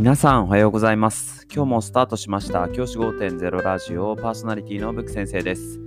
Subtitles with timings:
[0.00, 1.46] 皆さんおはようございます。
[1.54, 5.78] 今日もスタートしました教師5.0ラジオパーソナリティのブック先生です。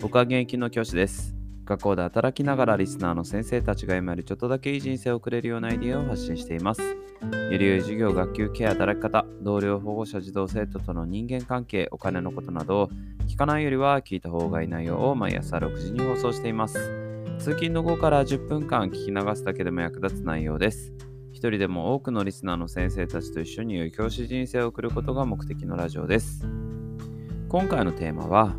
[0.00, 1.36] 僕は現役の教師です。
[1.66, 6.82] 学校で働きながらリスナーの先生たちが今よりちょっとだけいい人生を送れるようなアイディアを発信しています。
[6.82, 12.90] より良い授業、学級ケア、働き方、同僚、保護者、児童生徒との人間関係、お金のことなど、
[13.28, 16.74] 聞かないよりは聞いた方がいい内容を毎朝6時に放送しています。
[17.38, 20.92] 通勤の後から10分間聞き流すだけでも役立つ内容です。
[21.48, 26.46] 人でも多くのリスナーの先生たちと一緒に良い教師人生を送ることが目的のラジオです。
[27.48, 28.54] 今回のテーマは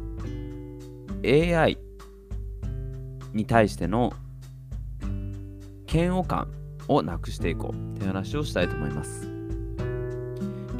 [1.23, 1.77] AI
[3.33, 4.11] に対しての
[5.91, 6.51] 嫌悪感
[6.87, 9.27] をなくしていこうという話をしたいと思います。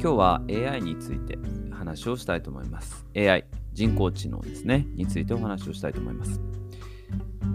[0.00, 1.38] 日は AI について
[1.70, 3.06] 話をしたいと思います。
[3.16, 6.40] AI、人工知能ですね、についてお話をしたいと思います。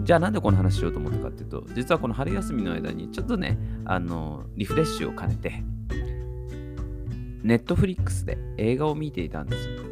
[0.08, 5.62] じゃあなんでこの話しようと思ったかっていうと、実はこの春休みの間にちょっとね、あの、リフレッシュを兼ねて、
[7.42, 9.82] ネットフリックスで映画を見ていたんですよ。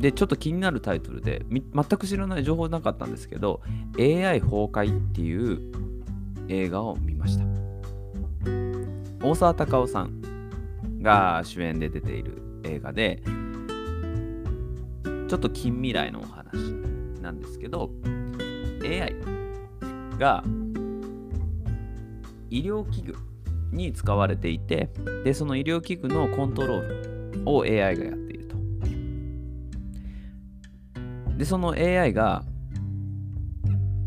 [0.00, 3.60] で、ちょっと気になるタイトルで、全く知らない情報なかったんですけど、
[3.98, 5.60] AI 崩壊っていう
[6.48, 7.44] 映画を見ました。
[9.22, 10.22] 大沢たかおさん
[11.02, 13.22] が主演で出ている映画で、
[15.28, 16.56] ちょっと近未来のお話
[17.20, 17.90] なんですけど、
[18.82, 19.33] AI
[20.16, 20.42] が
[22.50, 23.16] 医療器具
[23.72, 24.90] に使われていて
[25.24, 28.56] でその医療器具のコントロールを AI がやっていると。
[31.36, 32.44] でその AI が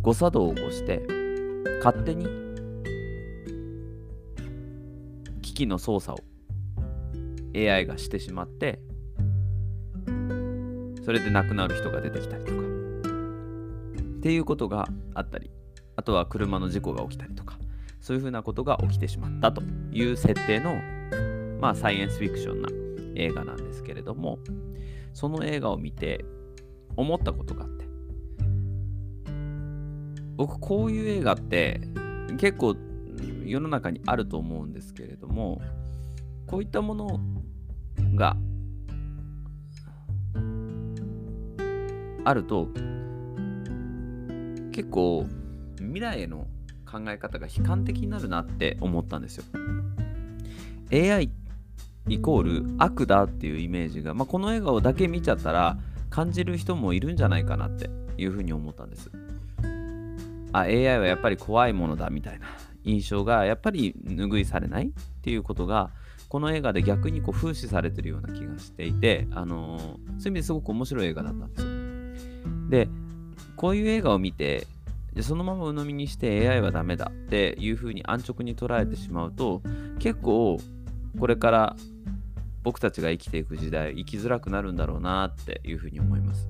[0.01, 1.05] 誤作動を起こして
[1.83, 2.25] 勝手に
[5.41, 6.23] 機器の操作を
[7.55, 8.79] AI がしてしまって
[11.03, 12.67] それで亡くなる人が出てきたりとか。
[14.17, 15.51] っていうことがあったり、
[15.97, 17.57] あとは車の事故が起きたりとか、
[17.99, 20.75] そういうふうなことが起きてしまったという設定の、
[21.59, 22.69] まあ、サイエンスフィクションな
[23.15, 24.37] 映画なんですけれども、
[25.13, 26.23] その映画を見て
[26.95, 27.85] 思ったことがあって、
[30.35, 31.81] 僕、こういう映画って
[32.37, 32.75] 結構
[33.43, 35.59] 世の中にあると思うんですけれども、
[36.45, 37.19] こういったもの
[38.13, 38.37] が
[42.23, 42.67] あると、
[44.71, 45.25] 結構
[45.97, 46.45] 未来への
[46.89, 49.43] 考え方が悲観的になるなって思ったんですよ。
[50.91, 51.31] AI
[52.07, 55.77] イコール悪だっていうイメージが、まあ、この映画をだけ見ちゃったら
[56.09, 59.09] 感じる人もいるんじゃないかなっていうふうに思ったんです。
[60.53, 62.45] あ AI はやっぱり怖いものだみたいな
[62.83, 65.89] 印象がやっぱり拭いされないっていうことが
[66.29, 71.67] この映画で逆にこう風刺されてるような気がしていて、あのーそういう意味ですごく面白い映画だったんですよ。
[72.69, 72.89] で
[73.55, 74.67] こういう映画を見て、
[75.17, 79.63] でそのまま鵜呑みにして AI はダメだっていうふうに安直に捉えてしまうと、
[79.97, 80.59] 結構
[81.19, 81.75] これから
[82.61, 86.47] 僕たちが生きていく時代、生きづらくなるんだろうなっていうふうに思います。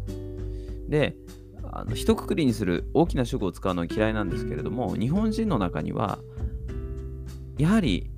[0.89, 1.15] で、
[1.63, 6.19] あの一括りにする大きな主語を使うのは嫌いなんですけれども、日本人の中には、
[7.57, 8.11] やはり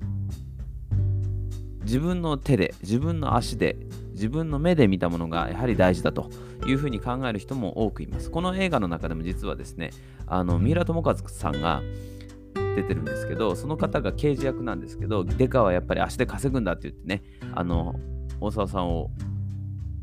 [1.82, 3.76] 自分の手で、自分の足で、
[4.20, 6.28] 自分の目で見たものがやはり大事だと
[6.66, 8.30] いうふうに考える人も多くいます。
[8.30, 9.92] この映画の中でも実はですね、
[10.26, 11.80] あの三浦友和さんが
[12.76, 17.22] 出てるんですけど、その方が刑事役なんですけど、デカはやっぱり足で稼ぐんだって言ってね、
[17.54, 17.98] あの
[18.42, 19.10] 大沢さんを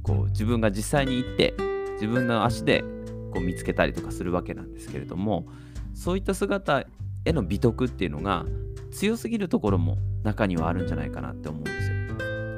[0.01, 1.53] こう自分が実際に行って、
[1.93, 2.83] 自分の足で
[3.31, 5.45] こう見つけたりとかするわけなんですけれども、
[5.93, 6.87] そういった姿
[7.23, 8.47] への美徳っていうのが
[8.89, 11.97] 強すぎるところも中にはあるんじゃないかなって思うんですよ。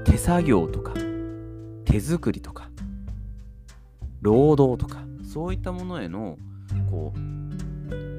[0.06, 0.94] 手作業とか
[1.90, 2.70] 手作りとか
[4.22, 6.38] 労働とかそういったものへの
[6.90, 7.20] こう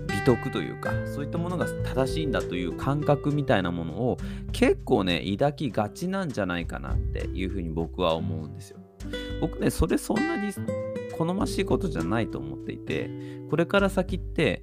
[0.06, 4.18] 美徳というかそういったものが正しいんだという感覚みたいなものを
[4.52, 8.78] 結構ね抱きがちなんじゃないかなっていうふうに僕は思うんですよ。
[9.40, 10.52] 僕ねそれそんなに
[11.16, 13.10] 好ましいことじゃないと思っていて
[13.48, 14.62] これから先って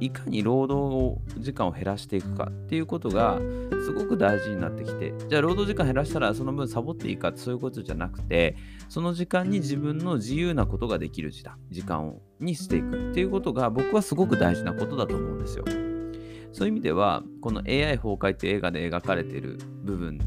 [0.00, 3.38] いかに労働時間を減らしていくかっていうことが
[3.84, 8.56] すごく大事になってきてじゃあ労働時間減らしたらその分サボっていいかってそういうことじゃなくて
[8.88, 15.64] その時間に自分の自由なことができる時間時間をにしていくっていうことが僕はすごく大事なことだと思うんですよ。
[16.52, 20.18] そういう意味ではこの AI 崩壊って映画で描かれている部分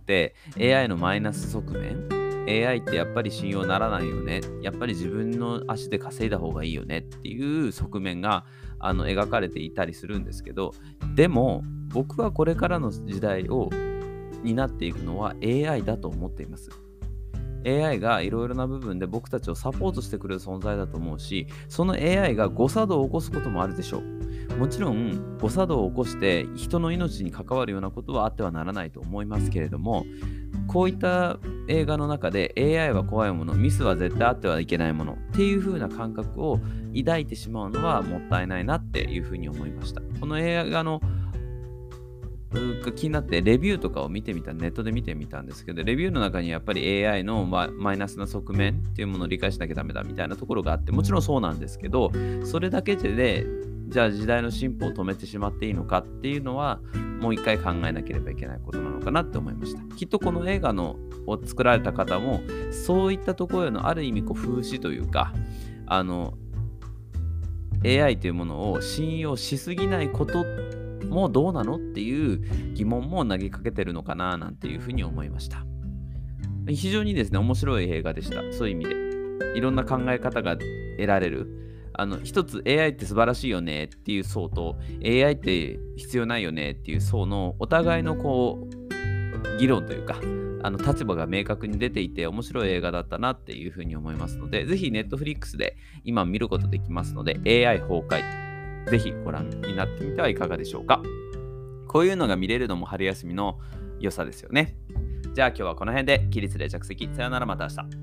[0.00, 8.44] って AI のマイナス側面 AI ってやっぱり信用ならないよねやっぱり自分の足で稼いだ方がいいよねっていう側面が
[8.78, 10.74] あの描かれていたりするんですけど
[11.14, 13.70] でも僕はこれからの時代を
[14.42, 16.70] 担っていくのは AI だと思っています
[17.64, 24.56] AI がいろいろな部分で僕たちをサポートしてくれる存在だと思うし、その AI が誤作動を起こすこともあるでしょう。
[24.56, 30.04] もちろん誤作動を起こして人の命に関わるようなことはあってはならないと思いますけれども、
[30.66, 31.38] こういった
[31.68, 36.60] 映画の中で AI は怖いもの、ミスは絶対あってはいけないものっていう風な感覚を
[36.96, 40.00] 抱いてしまうのはもったいないなっていうふうに思いました。
[40.20, 41.00] この映画の
[42.94, 52.12] 気になってレビューとかを見てみたネットで見てみたんですけどレビューの中にやっぱり AI のマイナスな側面っていうものを理解しなきゃダメだみたいなところがあってもちろんそうなんですけど
[52.44, 53.46] それだけで
[53.92, 56.80] じゃあ時代の進歩を止めてしまっていいのかっていうのは
[57.20, 60.96] もう一回考えなければいけないことなのかなって思いましたきっとこの映画の
[61.26, 62.40] を作られた方も
[62.72, 65.32] そういったところへのある意味こう風刺というか
[65.86, 66.34] あの
[67.84, 70.44] AI というものを信用しすぎないこと
[71.08, 75.64] もどうなのっていう疑問も投げかけてるのかななんていうふうに思いました。
[76.68, 78.40] 非常にですね、面白い映画でした。
[78.52, 79.12] そういう意味で。
[79.56, 81.71] いろんな考え方が得られる。
[81.94, 90.20] あの、一つ AI って素晴らしいよねっていう層と AI って必要ないよねっていう層のお互いのこう、議論というか、
[90.64, 101.02] あの立場が明確に出ていて面白い映画だったなっていうふうに思いますので、ぜひ Netflix で今見ることできますので、AI 崩壊、ぜひご覧になってみてはいかがでしょうか。
[101.88, 103.58] こういうのが見れるのも春休みの
[104.00, 104.76] 良さですよね。
[105.34, 107.08] じゃあ今日はこの辺で起立で着席。
[107.12, 108.01] さよならまた明日。